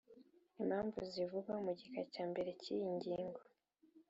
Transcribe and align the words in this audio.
Impamvu 0.61 0.99
zivugwa 1.11 1.53
mu 1.65 1.71
gika 1.79 2.01
cya 2.13 2.23
mbere 2.31 2.49
cy’ 2.61 2.67
iyi 2.75 2.85
ngingo 2.95 3.39